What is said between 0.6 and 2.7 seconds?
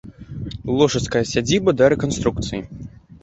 Лошыцкая сядзіба да рэканструкцыі.